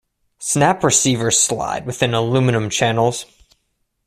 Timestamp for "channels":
2.71-3.27